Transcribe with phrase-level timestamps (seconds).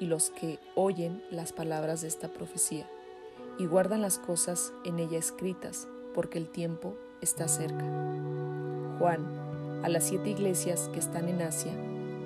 [0.00, 2.88] y los que oyen las palabras de esta profecía
[3.58, 7.84] y guardan las cosas en ella escritas, porque el tiempo está cerca.
[8.98, 9.24] Juan,
[9.82, 11.72] a las siete iglesias que están en Asia,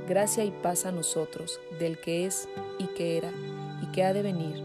[0.09, 3.31] gracia y paz a nosotros, del que es y que era
[3.83, 4.63] y que ha de venir,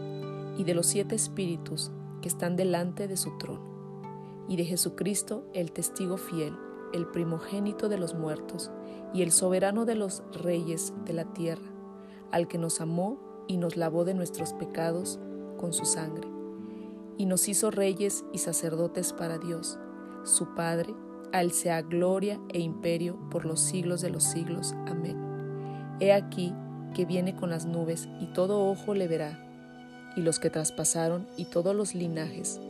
[0.56, 1.90] y de los siete espíritus
[2.22, 6.56] que están delante de su trono, y de Jesucristo, el testigo fiel,
[6.92, 8.70] el primogénito de los muertos,
[9.12, 11.73] y el soberano de los reyes de la tierra,
[12.34, 15.20] al que nos amó y nos lavó de nuestros pecados
[15.56, 16.26] con su sangre,
[17.16, 19.78] y nos hizo reyes y sacerdotes para Dios,
[20.24, 20.92] su Padre,
[21.32, 24.74] al sea gloria e imperio por los siglos de los siglos.
[24.88, 25.16] Amén.
[26.00, 26.52] He aquí
[26.92, 29.38] que viene con las nubes, y todo ojo le verá,
[30.16, 32.60] y los que traspasaron y todos los linajes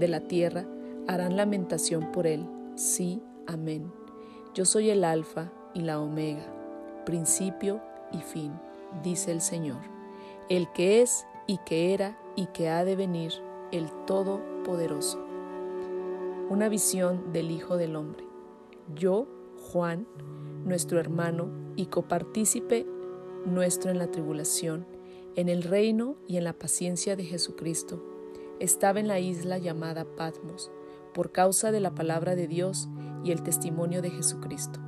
[0.00, 0.64] de la tierra
[1.06, 2.44] harán lamentación por él.
[2.74, 3.92] Sí, amén.
[4.52, 6.44] Yo soy el Alfa y la Omega,
[7.04, 8.50] principio y fin
[9.02, 9.80] dice el Señor,
[10.48, 13.32] el que es y que era y que ha de venir,
[13.72, 15.18] el Todopoderoso.
[16.50, 18.24] Una visión del Hijo del Hombre.
[18.94, 19.26] Yo,
[19.70, 20.06] Juan,
[20.64, 22.86] nuestro hermano y copartícipe
[23.46, 24.86] nuestro en la tribulación,
[25.34, 28.02] en el reino y en la paciencia de Jesucristo,
[28.60, 30.70] estaba en la isla llamada Patmos,
[31.14, 32.88] por causa de la palabra de Dios
[33.24, 34.80] y el testimonio de Jesucristo.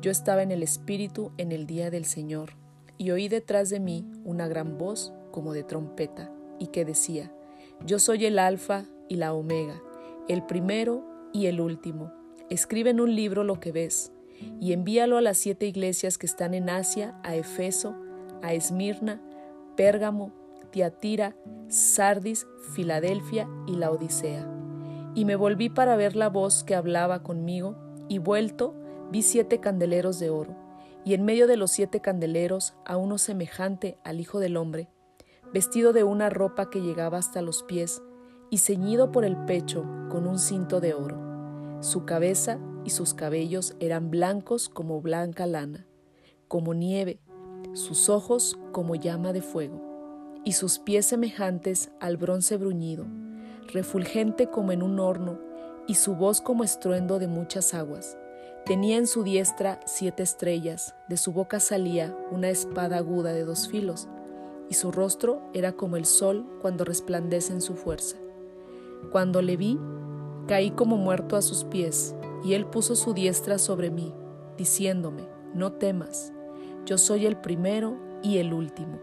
[0.00, 2.61] Yo estaba en el Espíritu en el día del Señor
[3.02, 7.34] y oí detrás de mí una gran voz como de trompeta, y que decía,
[7.84, 9.82] Yo soy el Alfa y la Omega,
[10.28, 12.12] el primero y el último.
[12.48, 14.12] Escribe en un libro lo que ves,
[14.60, 17.96] y envíalo a las siete iglesias que están en Asia, a Efeso,
[18.40, 19.20] a Esmirna,
[19.76, 20.30] Pérgamo,
[20.70, 21.34] Tiatira,
[21.66, 24.48] Sardis, Filadelfia y la Odisea.
[25.16, 27.74] Y me volví para ver la voz que hablaba conmigo,
[28.08, 28.76] y vuelto
[29.10, 30.61] vi siete candeleros de oro
[31.04, 34.88] y en medio de los siete candeleros a uno semejante al Hijo del Hombre,
[35.52, 38.02] vestido de una ropa que llegaba hasta los pies
[38.50, 41.18] y ceñido por el pecho con un cinto de oro.
[41.80, 45.86] Su cabeza y sus cabellos eran blancos como blanca lana,
[46.48, 47.20] como nieve,
[47.72, 49.80] sus ojos como llama de fuego,
[50.44, 53.06] y sus pies semejantes al bronce bruñido,
[53.72, 55.40] refulgente como en un horno,
[55.86, 58.16] y su voz como estruendo de muchas aguas.
[58.64, 63.68] Tenía en su diestra siete estrellas, de su boca salía una espada aguda de dos
[63.68, 64.06] filos,
[64.70, 68.18] y su rostro era como el sol cuando resplandece en su fuerza.
[69.10, 69.80] Cuando le vi,
[70.46, 72.14] caí como muerto a sus pies,
[72.44, 74.14] y él puso su diestra sobre mí,
[74.56, 75.24] diciéndome,
[75.54, 76.32] no temas,
[76.86, 79.00] yo soy el primero y el último,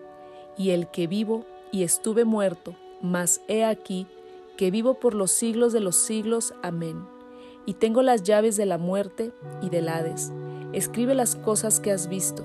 [0.57, 4.07] y el que vivo y estuve muerto, mas he aquí
[4.55, 6.53] que vivo por los siglos de los siglos.
[6.63, 7.18] Amén
[7.65, 9.31] y tengo las llaves de la muerte
[9.61, 10.31] y del Hades.
[10.73, 12.43] Escribe las cosas que has visto,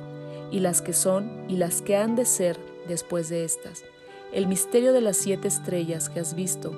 [0.51, 3.85] y las que son y las que han de ser después de estas.
[4.33, 6.73] El misterio de las siete estrellas que has visto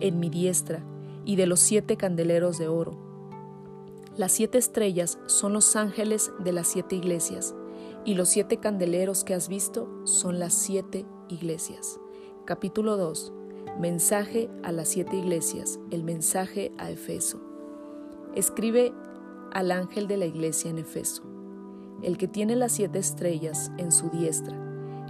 [0.00, 0.82] en mi diestra
[1.24, 2.96] y de los siete candeleros de oro.
[4.16, 7.54] Las siete estrellas son los ángeles de las siete iglesias,
[8.04, 12.00] y los siete candeleros que has visto son las siete iglesias.
[12.44, 13.32] Capítulo 2.
[13.78, 17.51] Mensaje a las siete iglesias, el mensaje a Efeso.
[18.34, 18.94] Escribe
[19.52, 21.22] al ángel de la iglesia en Efeso,
[22.02, 24.56] el que tiene las siete estrellas en su diestra,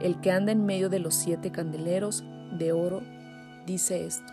[0.01, 2.25] el que anda en medio de los siete candeleros
[2.59, 3.01] de oro,
[3.65, 4.33] dice esto.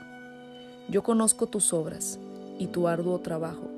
[0.89, 2.19] Yo conozco tus obras
[2.57, 3.69] y tu arduo trabajo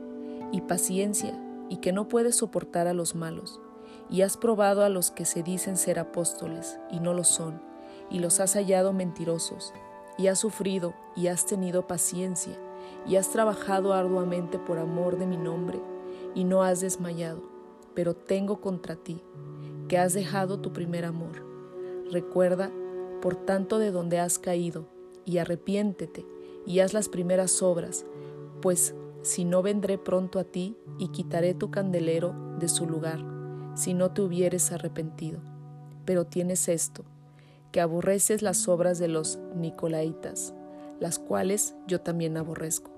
[0.53, 3.59] y paciencia y que no puedes soportar a los malos,
[4.09, 7.61] y has probado a los que se dicen ser apóstoles y no lo son,
[8.09, 9.73] y los has hallado mentirosos,
[10.17, 12.57] y has sufrido y has tenido paciencia
[13.07, 15.81] y has trabajado arduamente por amor de mi nombre
[16.35, 17.41] y no has desmayado,
[17.93, 19.21] pero tengo contra ti,
[19.87, 21.45] que has dejado tu primer amor.
[22.11, 22.71] Recuerda,
[23.21, 24.85] por tanto, de donde has caído,
[25.25, 26.25] y arrepiéntete,
[26.65, 28.05] y haz las primeras obras,
[28.61, 33.23] pues si no vendré pronto a ti y quitaré tu candelero de su lugar,
[33.75, 35.39] si no te hubieres arrepentido.
[36.05, 37.03] Pero tienes esto,
[37.71, 40.53] que aborreces las obras de los Nicolaitas,
[41.01, 42.91] las cuales yo también aborrezco.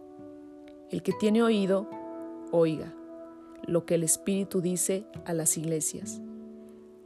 [0.92, 1.90] El que tiene oído,
[2.52, 2.94] oiga
[3.66, 6.22] lo que el Espíritu dice a las iglesias.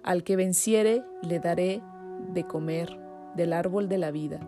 [0.03, 1.83] Al que venciere le daré
[2.33, 2.97] de comer
[3.35, 4.39] del árbol de la vida,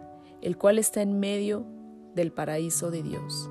[0.42, 1.66] el cual está en medio
[2.16, 3.48] del paraíso de Dios.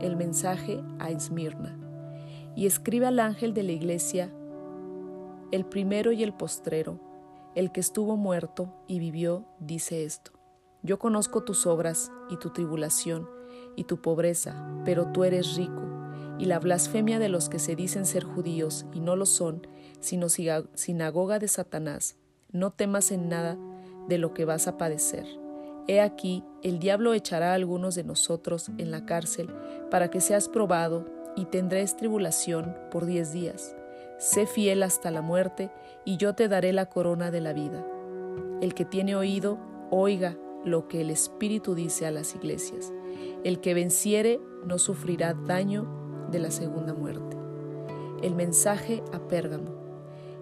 [0.00, 1.76] El mensaje a Esmirna.
[2.56, 4.32] Y escribe al ángel de la iglesia,
[5.52, 6.98] el primero y el postrero,
[7.54, 10.37] el que estuvo muerto y vivió, dice esto.
[10.82, 13.28] Yo conozco tus obras y tu tribulación
[13.74, 15.82] y tu pobreza, pero tú eres rico,
[16.38, 19.66] y la blasfemia de los que se dicen ser judíos y no lo son,
[20.00, 22.16] sino sinagoga de Satanás.
[22.52, 23.58] No temas en nada
[24.08, 25.26] de lo que vas a padecer.
[25.88, 29.52] He aquí, el diablo echará a algunos de nosotros en la cárcel
[29.90, 33.74] para que seas probado y tendréis tribulación por diez días.
[34.18, 35.70] Sé fiel hasta la muerte
[36.04, 37.84] y yo te daré la corona de la vida.
[38.60, 39.58] El que tiene oído,
[39.90, 42.92] oiga lo que el Espíritu dice a las iglesias.
[43.44, 45.86] El que venciere no sufrirá daño
[46.30, 47.36] de la segunda muerte.
[48.22, 49.76] El mensaje a Pérgamo.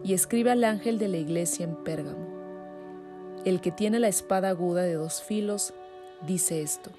[0.02, 2.26] Y escribe al ángel de la iglesia en Pérgamo.
[3.44, 5.74] El que tiene la espada aguda de dos filos
[6.26, 6.90] dice esto.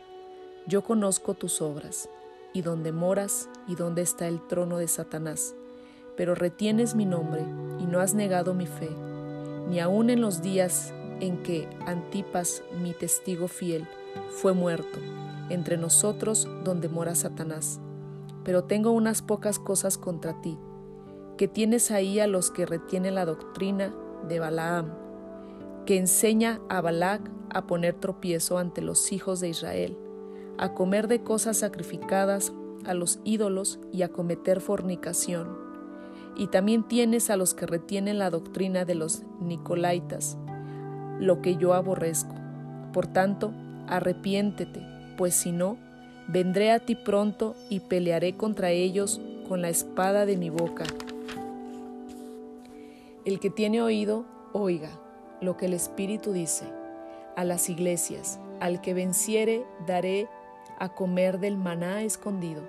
[0.67, 2.09] Yo conozco tus obras,
[2.53, 5.55] y dónde moras, y dónde está el trono de Satanás,
[6.15, 7.41] pero retienes mi nombre,
[7.79, 8.89] y no has negado mi fe,
[9.69, 13.87] ni aun en los días en que Antipas, mi testigo fiel,
[14.29, 14.99] fue muerto,
[15.49, 17.79] entre nosotros donde mora Satanás.
[18.43, 20.57] Pero tengo unas pocas cosas contra ti,
[21.37, 23.93] que tienes ahí a los que retienen la doctrina
[24.27, 24.93] de Balaam,
[25.85, 29.97] que enseña a Balac a poner tropiezo ante los hijos de Israel,
[30.57, 32.51] a comer de cosas sacrificadas
[32.85, 35.57] a los ídolos y a cometer fornicación.
[36.35, 40.37] Y también tienes a los que retienen la doctrina de los Nicolaitas,
[41.19, 42.35] lo que yo aborrezco.
[42.93, 43.53] Por tanto,
[43.87, 44.81] arrepiéntete,
[45.17, 45.77] pues si no,
[46.27, 50.85] vendré a ti pronto y pelearé contra ellos con la espada de mi boca.
[53.25, 54.89] El que tiene oído, oiga
[55.41, 56.65] lo que el Espíritu dice.
[57.35, 60.27] A las iglesias, al que venciere, daré
[60.79, 62.63] a comer del maná escondido,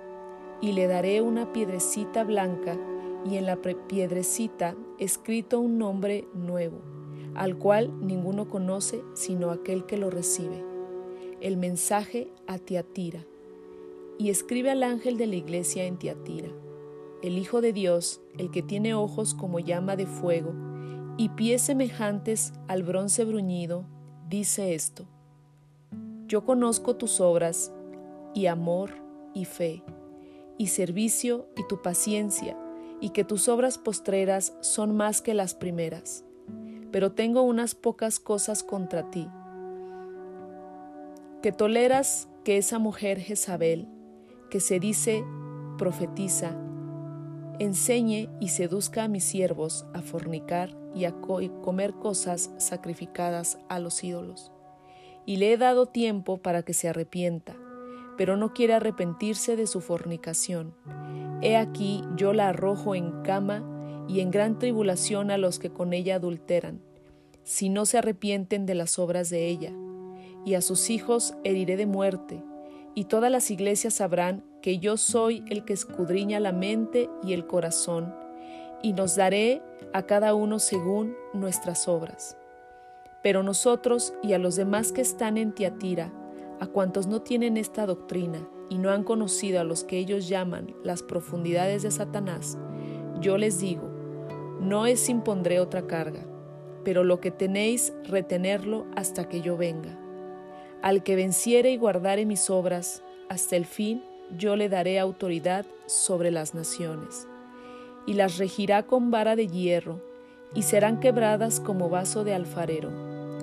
[0.61, 2.77] y le daré una piedrecita blanca,
[3.25, 6.98] y en la piedrecita escrito un nombre nuevo
[7.39, 10.61] al cual ninguno conoce sino aquel que lo recibe.
[11.39, 13.25] El mensaje a Tiatira.
[14.17, 16.49] Y escribe al ángel de la iglesia en Tiatira.
[17.23, 20.53] El Hijo de Dios, el que tiene ojos como llama de fuego
[21.17, 23.85] y pies semejantes al bronce bruñido,
[24.27, 25.05] dice esto.
[26.27, 27.71] Yo conozco tus obras
[28.35, 28.91] y amor
[29.33, 29.81] y fe
[30.57, 32.57] y servicio y tu paciencia
[32.99, 36.25] y que tus obras postreras son más que las primeras
[36.91, 39.29] pero tengo unas pocas cosas contra ti.
[41.41, 43.87] Que toleras que esa mujer Jezabel,
[44.49, 45.23] que se dice
[45.77, 46.55] profetiza,
[47.59, 54.03] enseñe y seduzca a mis siervos a fornicar y a comer cosas sacrificadas a los
[54.03, 54.51] ídolos.
[55.25, 57.55] Y le he dado tiempo para que se arrepienta,
[58.17, 60.73] pero no quiere arrepentirse de su fornicación.
[61.41, 63.63] He aquí yo la arrojo en cama
[64.09, 66.81] y en gran tribulación a los que con ella adulteran,
[67.43, 69.71] si no se arrepienten de las obras de ella.
[70.45, 72.43] Y a sus hijos heriré de muerte,
[72.95, 77.45] y todas las iglesias sabrán que yo soy el que escudriña la mente y el
[77.45, 78.13] corazón,
[78.81, 79.61] y nos daré
[79.93, 82.35] a cada uno según nuestras obras.
[83.21, 86.11] Pero nosotros y a los demás que están en Tiatira,
[86.59, 90.73] a cuantos no tienen esta doctrina y no han conocido a los que ellos llaman
[90.83, 92.57] las profundidades de Satanás,
[93.21, 93.88] yo les digo,
[94.59, 96.21] no es impondré otra carga,
[96.83, 99.97] pero lo que tenéis, retenerlo hasta que yo venga.
[100.81, 104.03] Al que venciere y guardare mis obras, hasta el fin
[104.37, 107.27] yo le daré autoridad sobre las naciones,
[108.05, 110.01] y las regirá con vara de hierro,
[110.53, 112.91] y serán quebradas como vaso de alfarero,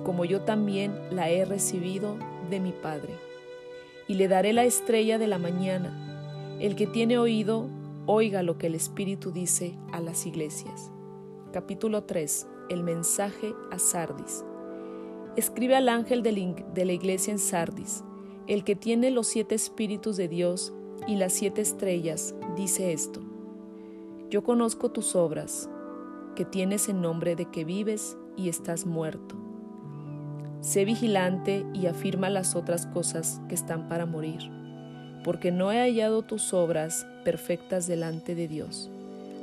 [0.03, 2.17] como yo también la he recibido
[2.49, 3.13] de mi Padre.
[4.07, 6.57] Y le daré la estrella de la mañana.
[6.59, 7.67] El que tiene oído,
[8.05, 10.91] oiga lo que el Espíritu dice a las iglesias.
[11.57, 12.47] Capítulo 3.
[12.69, 14.45] El mensaje a Sardis.
[15.35, 18.03] Escribe al ángel de la iglesia en Sardis,
[18.45, 20.71] el que tiene los siete espíritus de Dios
[21.07, 23.21] y las siete estrellas, dice esto.
[24.29, 25.67] Yo conozco tus obras,
[26.35, 29.35] que tienes en nombre de que vives y estás muerto.
[30.61, 34.41] Sé vigilante y afirma las otras cosas que están para morir,
[35.23, 38.91] porque no he hallado tus obras perfectas delante de Dios.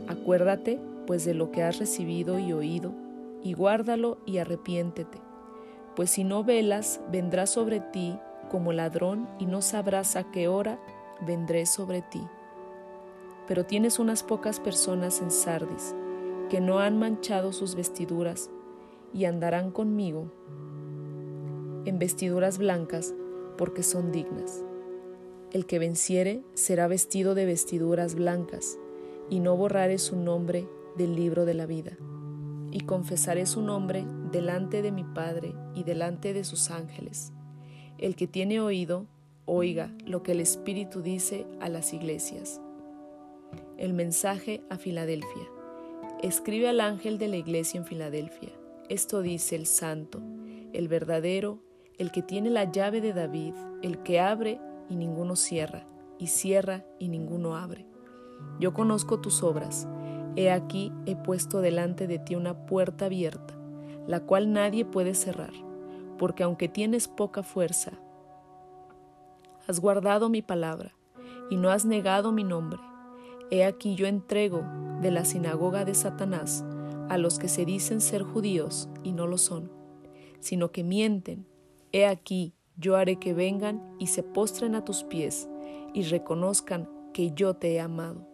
[0.06, 2.94] Acuérdate pues de lo que has recibido y oído,
[3.42, 5.18] y guárdalo y arrepiéntete,
[5.96, 8.18] pues si no velas, vendrá sobre ti
[8.50, 10.78] como ladrón y no sabrás a qué hora
[11.26, 12.22] vendré sobre ti.
[13.46, 15.94] Pero tienes unas pocas personas en Sardis
[16.48, 18.50] que no han manchado sus vestiduras
[19.12, 20.30] y andarán conmigo.
[21.84, 23.14] en vestiduras blancas,
[23.58, 24.64] porque son dignas.
[25.52, 28.78] El que venciere será vestido de vestiduras blancas,
[29.30, 31.92] y no borraré su nombre del libro de la vida.
[32.70, 37.32] Y confesaré su nombre delante de mi Padre y delante de sus ángeles.
[37.98, 39.06] El que tiene oído,
[39.44, 42.60] oiga lo que el Espíritu dice a las iglesias.
[43.76, 45.48] El mensaje a Filadelfia.
[46.22, 48.50] Escribe al ángel de la iglesia en Filadelfia.
[48.88, 50.20] Esto dice el santo,
[50.72, 51.60] el verdadero,
[51.98, 55.86] el que tiene la llave de David, el que abre y ninguno cierra,
[56.18, 57.86] y cierra y ninguno abre.
[58.58, 59.88] Yo conozco tus obras.
[60.36, 63.54] He aquí he puesto delante de ti una puerta abierta,
[64.06, 65.52] la cual nadie puede cerrar,
[66.18, 67.92] porque aunque tienes poca fuerza,
[69.68, 70.94] has guardado mi palabra
[71.50, 72.80] y no has negado mi nombre.
[73.50, 74.64] He aquí yo entrego
[75.00, 76.64] de la sinagoga de Satanás
[77.08, 79.70] a los que se dicen ser judíos y no lo son,
[80.40, 81.46] sino que mienten.
[81.92, 85.48] He aquí yo haré que vengan y se postren a tus pies
[85.92, 88.33] y reconozcan que yo te he amado.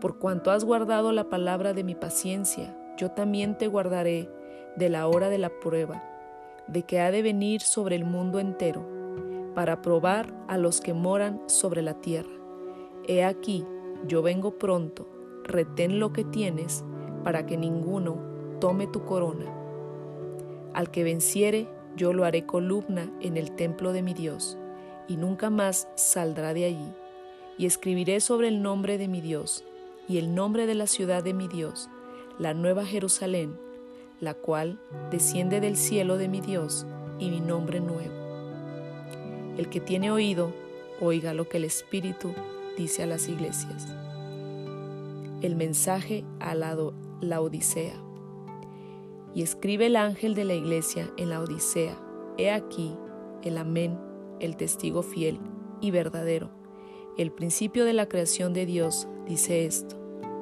[0.00, 4.30] Por cuanto has guardado la palabra de mi paciencia, yo también te guardaré
[4.76, 6.04] de la hora de la prueba,
[6.68, 8.86] de que ha de venir sobre el mundo entero,
[9.56, 12.30] para probar a los que moran sobre la tierra.
[13.08, 13.66] He aquí,
[14.06, 15.08] yo vengo pronto,
[15.42, 16.84] retén lo que tienes,
[17.24, 18.18] para que ninguno
[18.60, 19.52] tome tu corona.
[20.74, 24.56] Al que venciere, yo lo haré columna en el templo de mi Dios,
[25.08, 26.92] y nunca más saldrá de allí.
[27.56, 29.64] Y escribiré sobre el nombre de mi Dios,
[30.08, 31.88] y el nombre de la ciudad de mi Dios,
[32.38, 33.58] la nueva Jerusalén,
[34.20, 36.86] la cual desciende del cielo de mi Dios,
[37.18, 38.14] y mi nombre nuevo.
[39.56, 40.52] El que tiene oído,
[41.00, 42.32] oiga lo que el Espíritu
[42.76, 43.88] dice a las iglesias.
[45.42, 46.76] El mensaje a la,
[47.20, 48.00] la Odisea.
[49.34, 51.98] Y escribe el ángel de la iglesia en la Odisea,
[52.38, 52.96] he aquí
[53.42, 53.98] el amén,
[54.40, 55.38] el testigo fiel
[55.80, 56.50] y verdadero,
[57.16, 59.96] el principio de la creación de Dios, dice esto,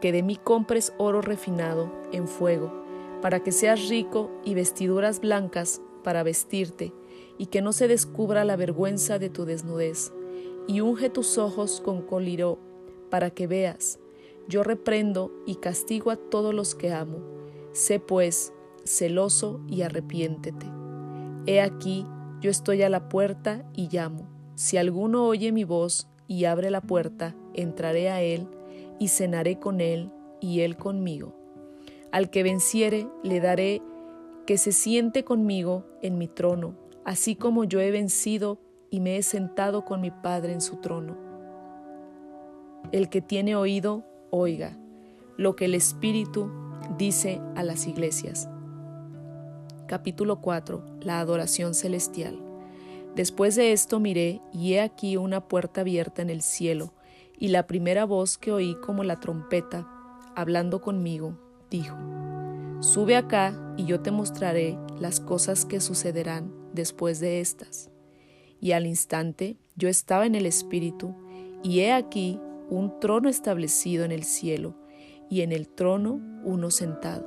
[0.00, 2.72] que de mí compres oro refinado en fuego,
[3.20, 6.92] para que seas rico y vestiduras blancas para vestirte,
[7.38, 10.12] y que no se descubra la vergüenza de tu desnudez,
[10.66, 12.58] y unge tus ojos con coliró,
[13.10, 13.98] para que veas.
[14.48, 17.18] Yo reprendo y castigo a todos los que amo.
[17.72, 18.52] Sé pues
[18.84, 20.66] celoso y arrepiéntete.
[21.46, 22.06] He aquí,
[22.40, 24.28] yo estoy a la puerta y llamo.
[24.54, 28.48] Si alguno oye mi voz y abre la puerta, entraré a él
[29.00, 31.34] y cenaré con él y él conmigo.
[32.12, 33.82] Al que venciere, le daré
[34.46, 38.58] que se siente conmigo en mi trono, así como yo he vencido
[38.90, 41.16] y me he sentado con mi Padre en su trono.
[42.92, 44.76] El que tiene oído, oiga
[45.40, 46.50] lo que el Espíritu
[46.98, 48.46] dice a las iglesias.
[49.86, 50.84] Capítulo 4.
[51.00, 52.38] La adoración celestial.
[53.16, 56.92] Después de esto miré y he aquí una puerta abierta en el cielo,
[57.40, 59.88] y la primera voz que oí como la trompeta,
[60.36, 61.36] hablando conmigo,
[61.70, 61.96] dijo,
[62.80, 67.90] Sube acá y yo te mostraré las cosas que sucederán después de estas.
[68.60, 71.16] Y al instante yo estaba en el Espíritu,
[71.62, 74.76] y he aquí un trono establecido en el cielo,
[75.30, 77.26] y en el trono uno sentado.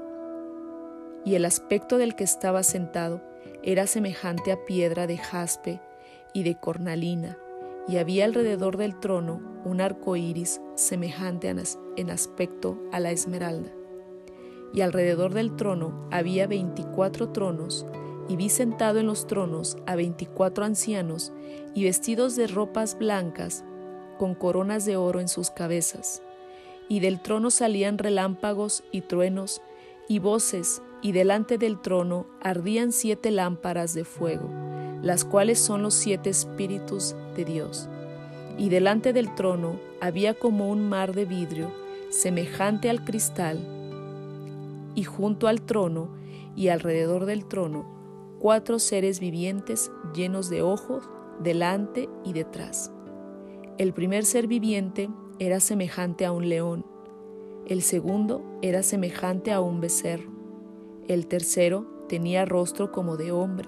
[1.25, 3.23] Y el aspecto del que estaba sentado
[3.63, 5.81] era semejante a piedra de jaspe
[6.33, 7.37] y de cornalina,
[7.87, 11.53] y había alrededor del trono un arco iris semejante
[11.95, 13.71] en aspecto a la esmeralda.
[14.73, 17.85] Y alrededor del trono había veinticuatro tronos,
[18.27, 21.33] y vi sentado en los tronos a veinticuatro ancianos,
[21.75, 23.63] y vestidos de ropas blancas,
[24.17, 26.23] con coronas de oro en sus cabezas.
[26.89, 29.61] Y del trono salían relámpagos y truenos
[30.07, 34.49] y voces, y delante del trono ardían siete lámparas de fuego,
[35.03, 37.89] las cuales son los siete espíritus de Dios.
[38.57, 41.69] Y delante del trono había como un mar de vidrio,
[42.09, 43.59] semejante al cristal,
[44.95, 46.09] y junto al trono
[46.55, 47.85] y alrededor del trono,
[48.39, 52.91] cuatro seres vivientes llenos de ojos delante y detrás.
[53.77, 56.85] El primer ser viviente era semejante a un león,
[57.67, 60.31] el segundo era semejante a un becerro,
[61.07, 63.67] el tercero tenía rostro como de hombre,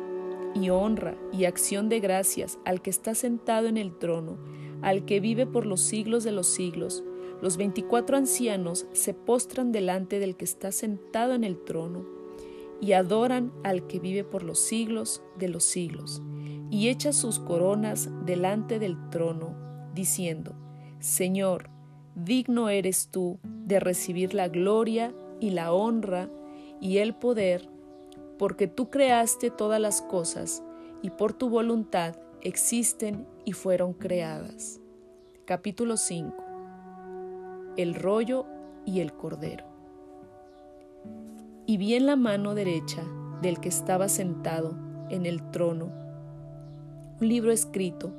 [0.53, 4.37] y honra y acción de gracias al que está sentado en el trono,
[4.81, 7.03] al que vive por los siglos de los siglos,
[7.41, 12.05] los veinticuatro ancianos se postran delante del que está sentado en el trono
[12.79, 16.21] y adoran al que vive por los siglos de los siglos,
[16.71, 19.55] y echan sus coronas delante del trono,
[19.93, 20.55] diciendo,
[20.99, 21.69] Señor,
[22.15, 26.29] digno eres tú de recibir la gloria y la honra
[26.79, 27.69] y el poder,
[28.41, 30.63] porque tú creaste todas las cosas
[31.03, 34.79] y por tu voluntad existen y fueron creadas.
[35.45, 36.33] Capítulo 5.
[37.77, 38.47] El rollo
[38.83, 39.65] y el cordero.
[41.67, 43.03] Y vi en la mano derecha
[43.43, 44.75] del que estaba sentado
[45.11, 45.91] en el trono
[47.21, 48.11] un libro escrito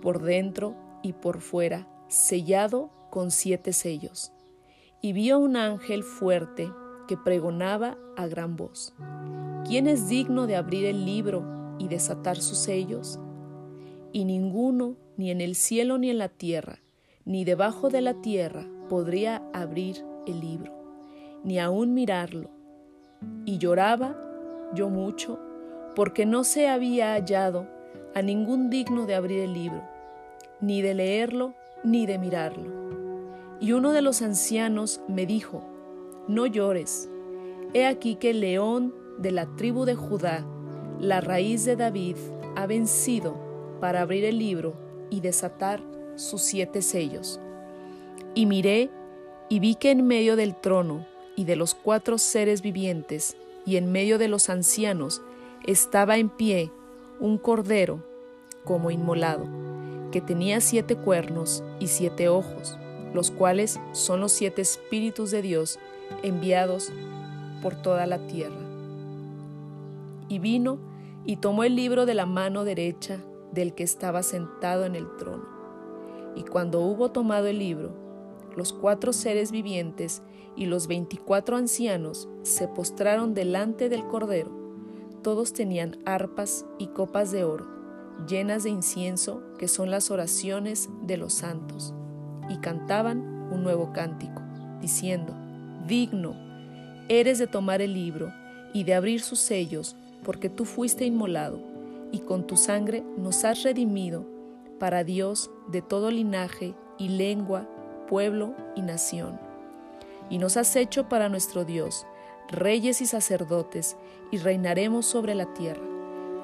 [0.00, 4.30] por dentro y por fuera, sellado con siete sellos.
[5.00, 6.70] Y vi a un ángel fuerte
[7.12, 8.94] que pregonaba a gran voz,
[9.68, 11.44] ¿quién es digno de abrir el libro
[11.78, 13.20] y desatar sus sellos?
[14.12, 16.78] Y ninguno, ni en el cielo ni en la tierra,
[17.26, 20.72] ni debajo de la tierra, podría abrir el libro,
[21.44, 22.48] ni aún mirarlo.
[23.44, 24.16] Y lloraba
[24.74, 25.38] yo mucho,
[25.94, 27.68] porque no se había hallado
[28.14, 29.82] a ningún digno de abrir el libro,
[30.62, 31.52] ni de leerlo,
[31.84, 32.72] ni de mirarlo.
[33.60, 35.71] Y uno de los ancianos me dijo,
[36.28, 37.08] no llores.
[37.74, 40.46] He aquí que el león de la tribu de Judá,
[41.00, 42.16] la raíz de David,
[42.56, 43.34] ha vencido
[43.80, 44.74] para abrir el libro
[45.10, 45.82] y desatar
[46.16, 47.40] sus siete sellos.
[48.34, 48.90] Y miré
[49.48, 53.92] y vi que en medio del trono y de los cuatro seres vivientes y en
[53.92, 55.22] medio de los ancianos
[55.66, 56.70] estaba en pie
[57.20, 58.02] un cordero
[58.64, 59.46] como inmolado,
[60.10, 62.78] que tenía siete cuernos y siete ojos,
[63.14, 65.78] los cuales son los siete espíritus de Dios
[66.22, 66.92] enviados
[67.62, 68.60] por toda la tierra.
[70.28, 70.78] Y vino
[71.24, 73.18] y tomó el libro de la mano derecha
[73.52, 75.44] del que estaba sentado en el trono.
[76.34, 77.92] Y cuando hubo tomado el libro,
[78.56, 80.22] los cuatro seres vivientes
[80.56, 84.50] y los veinticuatro ancianos se postraron delante del Cordero.
[85.22, 87.66] Todos tenían arpas y copas de oro,
[88.26, 91.94] llenas de incienso, que son las oraciones de los santos,
[92.48, 93.20] y cantaban
[93.52, 94.42] un nuevo cántico,
[94.80, 95.34] diciendo,
[95.86, 96.34] digno
[97.08, 98.32] eres de tomar el libro
[98.72, 101.60] y de abrir sus sellos, porque tú fuiste inmolado,
[102.10, 104.24] y con tu sangre nos has redimido
[104.78, 107.68] para Dios de todo linaje y lengua,
[108.08, 109.38] pueblo y nación.
[110.30, 112.06] Y nos has hecho para nuestro Dios,
[112.48, 113.96] reyes y sacerdotes,
[114.30, 115.82] y reinaremos sobre la tierra.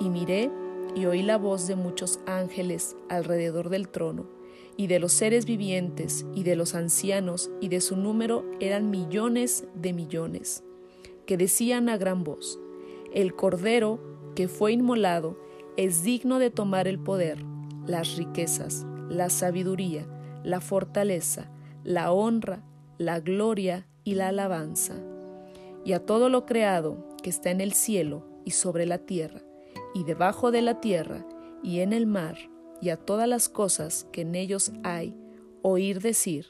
[0.00, 0.50] Y miré
[0.94, 4.26] y oí la voz de muchos ángeles alrededor del trono,
[4.78, 9.64] y de los seres vivientes y de los ancianos, y de su número eran millones
[9.74, 10.62] de millones,
[11.26, 12.60] que decían a gran voz,
[13.12, 13.98] el Cordero
[14.36, 15.36] que fue inmolado
[15.76, 17.44] es digno de tomar el poder,
[17.86, 20.06] las riquezas, la sabiduría,
[20.44, 21.50] la fortaleza,
[21.82, 22.62] la honra,
[22.98, 24.94] la gloria y la alabanza.
[25.84, 29.42] Y a todo lo creado que está en el cielo y sobre la tierra,
[29.92, 31.26] y debajo de la tierra,
[31.64, 32.36] y en el mar,
[32.80, 35.16] y a todas las cosas que en ellos hay,
[35.62, 36.46] oír decir,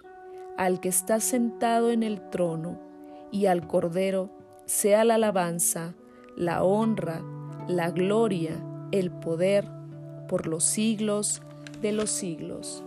[0.56, 2.80] al que está sentado en el trono
[3.30, 4.30] y al Cordero,
[4.66, 5.94] sea la alabanza,
[6.36, 7.22] la honra,
[7.68, 8.62] la gloria,
[8.92, 9.68] el poder,
[10.28, 11.42] por los siglos
[11.80, 12.84] de los siglos.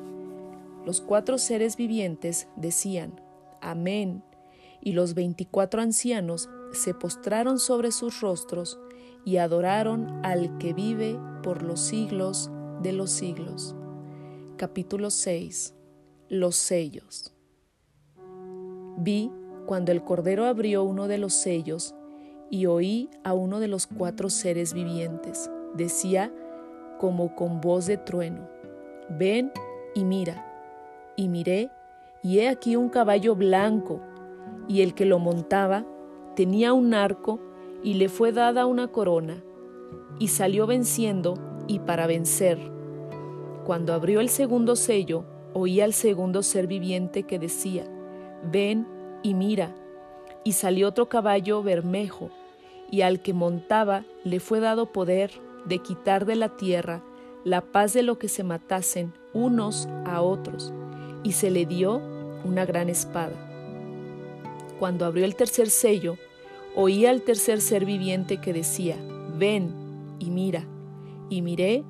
[0.86, 3.20] Los cuatro seres vivientes decían,
[3.62, 4.24] Amén,
[4.82, 8.80] y los veinticuatro ancianos se postraron sobre sus rostros
[9.26, 12.52] y adoraron al que vive por los siglos
[12.82, 13.76] de los siglos.
[14.58, 15.76] Capítulo 6.
[16.30, 17.34] Los sellos.
[18.98, 19.32] Vi
[19.66, 21.94] cuando el Cordero abrió uno de los sellos
[22.50, 25.50] y oí a uno de los cuatro seres vivientes.
[25.76, 26.34] Decía
[27.00, 28.48] como con voz de trueno,
[29.10, 29.52] ven
[29.94, 30.48] y mira.
[31.16, 31.70] Y miré,
[32.24, 34.02] y he aquí un caballo blanco,
[34.68, 35.86] y el que lo montaba
[36.36, 37.40] tenía un arco
[37.84, 39.44] y le fue dada una corona,
[40.20, 42.60] y salió venciendo y para vencer.
[43.66, 47.86] Cuando abrió el segundo sello, oí al segundo ser viviente que decía,
[48.52, 48.88] ven
[49.24, 49.76] y mira.
[50.44, 52.30] Y salió otro caballo bermejo,
[52.90, 55.32] y al que montaba le fue dado poder
[55.66, 57.04] de quitar de la tierra
[57.44, 60.74] la paz de lo que se matasen unos a otros,
[61.24, 62.02] y se le dio
[62.44, 63.34] una gran espada.
[64.80, 66.18] Cuando abrió el tercer sello,
[66.76, 68.98] oí al tercer ser viviente que decía,
[69.38, 69.74] ven
[70.20, 70.66] y mira.
[71.32, 71.86] Y miré,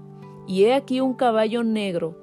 [0.45, 2.15] y he aquí un caballo negro,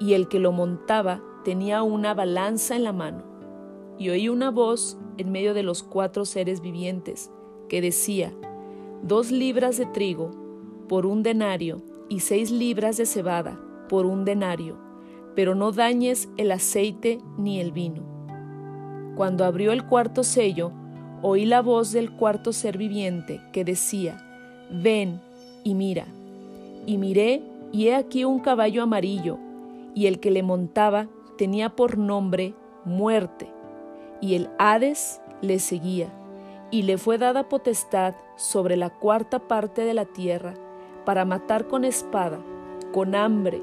[0.00, 3.22] y el que lo montaba tenía una balanza en la mano.
[3.98, 7.30] Y oí una voz en medio de los cuatro seres vivientes,
[7.68, 8.32] que decía,
[9.02, 10.30] dos libras de trigo
[10.88, 14.78] por un denario y seis libras de cebada por un denario,
[15.36, 18.04] pero no dañes el aceite ni el vino.
[19.16, 20.72] Cuando abrió el cuarto sello,
[21.20, 24.16] oí la voz del cuarto ser viviente que decía,
[24.70, 25.20] Ven
[25.62, 26.06] y mira.
[26.88, 29.36] Y miré, y he aquí un caballo amarillo,
[29.94, 32.54] y el que le montaba tenía por nombre
[32.86, 33.52] muerte,
[34.22, 36.10] y el Hades le seguía,
[36.70, 40.54] y le fue dada potestad sobre la cuarta parte de la tierra,
[41.04, 42.40] para matar con espada,
[42.90, 43.60] con hambre,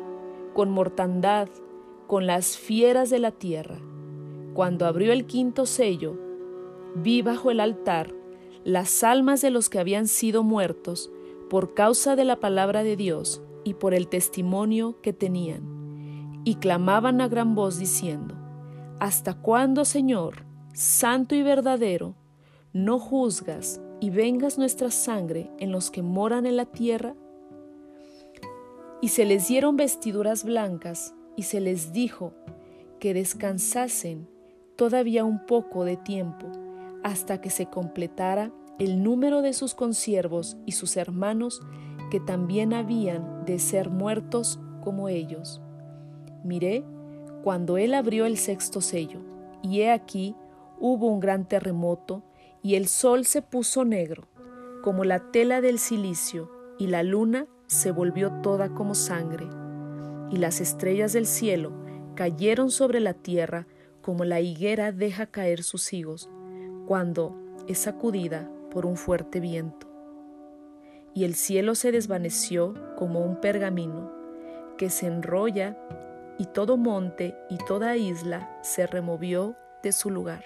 [0.53, 1.47] con mortandad,
[2.05, 3.79] con las fieras de la tierra.
[4.53, 6.15] Cuando abrió el quinto sello,
[6.93, 8.13] vi bajo el altar
[8.63, 11.11] las almas de los que habían sido muertos
[11.49, 17.21] por causa de la palabra de Dios y por el testimonio que tenían, y clamaban
[17.21, 18.35] a gran voz diciendo,
[18.99, 22.15] ¿Hasta cuándo, Señor, santo y verdadero,
[22.73, 27.15] no juzgas y vengas nuestra sangre en los que moran en la tierra?
[29.01, 32.33] Y se les dieron vestiduras blancas y se les dijo
[32.99, 34.29] que descansasen
[34.75, 36.51] todavía un poco de tiempo
[37.03, 41.61] hasta que se completara el número de sus consiervos y sus hermanos
[42.11, 45.61] que también habían de ser muertos como ellos.
[46.43, 46.83] Miré
[47.43, 49.19] cuando él abrió el sexto sello,
[49.61, 50.35] y he aquí
[50.79, 52.23] hubo un gran terremoto,
[52.61, 54.27] y el sol se puso negro,
[54.83, 59.47] como la tela del silicio, y la luna se volvió toda como sangre,
[60.31, 61.71] y las estrellas del cielo
[62.15, 63.67] cayeron sobre la tierra
[64.01, 66.29] como la higuera deja caer sus higos,
[66.87, 67.35] cuando
[67.67, 69.87] es sacudida por un fuerte viento.
[71.13, 74.11] Y el cielo se desvaneció como un pergamino
[74.77, 75.77] que se enrolla
[76.37, 80.43] y todo monte y toda isla se removió de su lugar.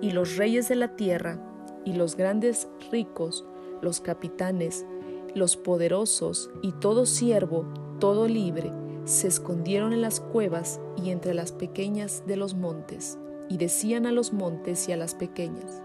[0.00, 1.40] Y los reyes de la tierra
[1.84, 3.44] y los grandes ricos,
[3.82, 4.86] los capitanes,
[5.34, 7.66] los poderosos y todo siervo,
[7.98, 8.70] todo libre,
[9.06, 13.18] se escondieron en las cuevas y entre las pequeñas de los montes,
[13.48, 15.82] y decían a los montes y a las pequeñas,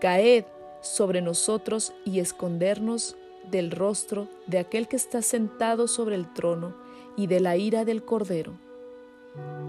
[0.00, 0.46] Caed
[0.82, 3.16] sobre nosotros y escondernos
[3.50, 6.74] del rostro de aquel que está sentado sobre el trono
[7.16, 8.52] y de la ira del Cordero,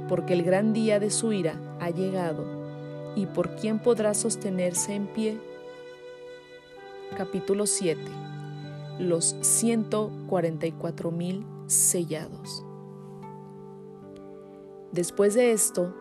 [0.10, 2.44] porque el gran día de su ira ha llegado,
[3.16, 5.40] y por quién podrá sostenerse en pie.
[7.16, 8.24] Capítulo 7
[9.00, 12.66] los 144 mil sellados.
[14.92, 15.94] Después de esto,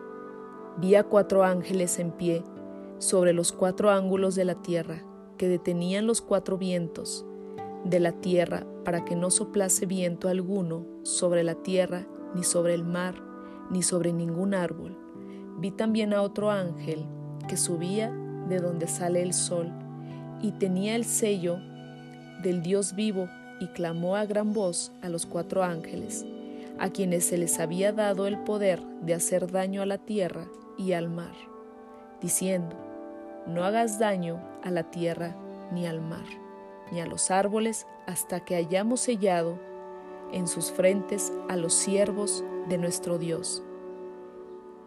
[0.77, 2.43] vi a cuatro ángeles en pie
[3.03, 5.03] sobre los cuatro ángulos de la tierra,
[5.37, 7.25] que detenían los cuatro vientos
[7.83, 12.85] de la tierra para que no soplase viento alguno sobre la tierra, ni sobre el
[12.85, 13.15] mar,
[13.69, 14.97] ni sobre ningún árbol.
[15.59, 17.05] Vi también a otro ángel
[17.49, 18.09] que subía
[18.47, 19.69] de donde sale el sol
[20.41, 21.57] y tenía el sello
[22.41, 23.27] del Dios vivo
[23.59, 26.25] y clamó a gran voz a los cuatro ángeles,
[26.79, 30.93] a quienes se les había dado el poder de hacer daño a la tierra y
[30.93, 31.35] al mar,
[32.21, 32.92] diciendo,
[33.47, 35.35] no hagas daño a la tierra
[35.71, 36.25] ni al mar,
[36.91, 39.59] ni a los árboles hasta que hayamos sellado
[40.31, 43.63] en sus frentes a los siervos de nuestro Dios.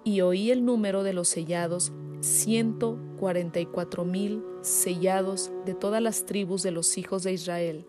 [0.04, 6.70] Y oí el número de los sellados 144 mil sellados de todas las tribus de
[6.70, 7.86] los hijos de Israel.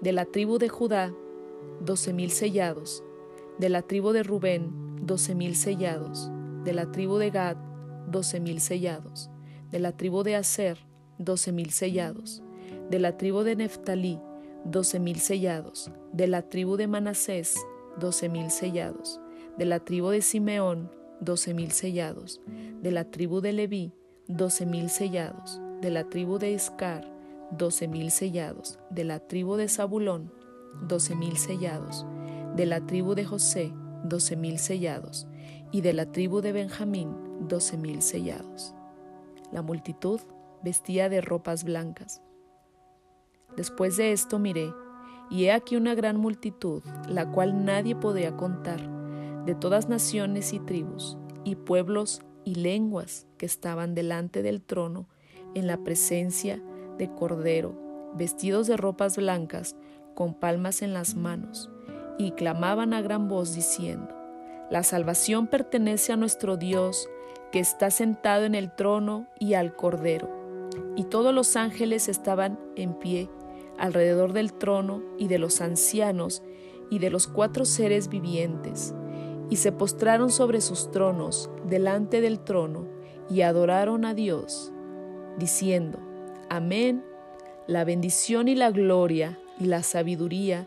[0.00, 1.12] De la tribu de Judá,
[1.80, 3.02] doce mil sellados.
[3.58, 4.70] De la tribu de Rubén,
[5.02, 6.30] doce mil sellados.
[6.64, 7.56] De la tribu de Gad,
[8.08, 9.30] doce mil sellados.
[9.70, 10.78] De la tribu de Aser,
[11.18, 12.42] doce mil sellados.
[12.90, 14.18] De la tribu de Neftalí,
[14.64, 15.90] doce mil sellados.
[16.12, 17.54] De la tribu de Manasés,
[17.98, 19.20] doce mil sellados.
[19.58, 22.40] De la tribu de Simeón, doce mil sellados,
[22.82, 23.92] de la tribu de Leví,
[24.28, 27.04] doce mil sellados, de la tribu de Iscar,
[27.50, 30.32] doce mil sellados, de la tribu de Zabulón,
[30.86, 32.06] doce mil sellados,
[32.56, 33.72] de la tribu de José,
[34.04, 35.26] doce mil sellados,
[35.72, 37.10] y de la tribu de Benjamín,
[37.48, 38.74] doce mil sellados.
[39.52, 40.20] La multitud
[40.62, 42.22] vestía de ropas blancas.
[43.56, 44.72] Después de esto miré,
[45.30, 48.80] y he aquí una gran multitud, la cual nadie podía contar
[49.44, 55.08] de todas naciones y tribus, y pueblos y lenguas que estaban delante del trono
[55.54, 56.62] en la presencia
[56.98, 57.74] de Cordero,
[58.14, 59.76] vestidos de ropas blancas,
[60.14, 61.70] con palmas en las manos,
[62.18, 64.17] y clamaban a gran voz diciendo,
[64.70, 67.08] La salvación pertenece a nuestro Dios,
[67.52, 70.28] que está sentado en el trono y al Cordero.
[70.94, 73.30] Y todos los ángeles estaban en pie
[73.78, 76.42] alrededor del trono y de los ancianos
[76.90, 78.94] y de los cuatro seres vivientes,
[79.50, 82.86] y se postraron sobre sus tronos delante del trono
[83.30, 84.72] y adoraron a Dios,
[85.38, 85.98] diciendo,
[86.50, 87.04] Amén,
[87.66, 90.66] la bendición y la gloria y la sabiduría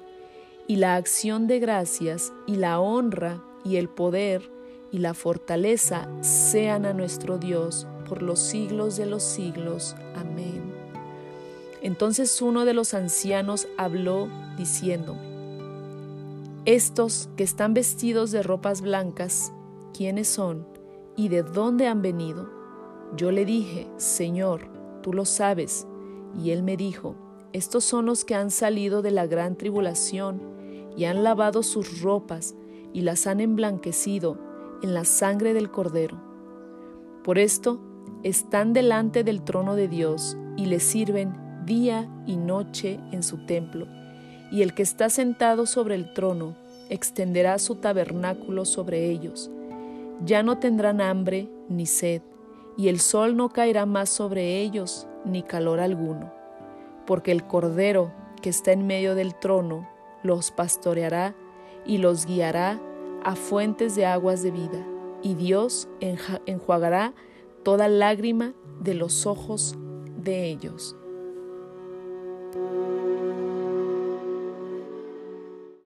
[0.68, 4.52] y la acción de gracias y la honra y el poder
[4.91, 9.95] y la fortaleza sean a nuestro Dios por los siglos de los siglos.
[10.15, 10.74] Amén.
[11.82, 15.21] Entonces uno de los ancianos habló diciéndome,
[16.65, 19.52] Estos que están vestidos de ropas blancas,
[19.93, 20.67] ¿quiénes son
[21.15, 22.50] y de dónde han venido?
[23.15, 24.67] Yo le dije, Señor,
[25.02, 25.88] tú lo sabes.
[26.38, 27.15] Y él me dijo,
[27.52, 30.41] Estos son los que han salido de la gran tribulación
[30.95, 32.56] y han lavado sus ropas
[32.93, 34.38] y las han emblanquecido
[34.82, 36.21] en la sangre del Cordero.
[37.23, 37.80] Por esto
[38.23, 43.88] están delante del trono de Dios y le sirven día y noche en su templo,
[44.51, 46.56] y el que está sentado sobre el trono
[46.89, 49.49] extenderá su tabernáculo sobre ellos.
[50.25, 52.21] Ya no tendrán hambre ni sed,
[52.77, 56.32] y el sol no caerá más sobre ellos, ni calor alguno,
[57.06, 59.88] porque el Cordero que está en medio del trono
[60.23, 61.36] los pastoreará
[61.86, 62.80] y los guiará
[63.24, 64.86] a fuentes de aguas de vida,
[65.22, 67.13] y Dios enjuagará
[67.63, 69.76] toda lágrima de los ojos
[70.17, 70.96] de ellos.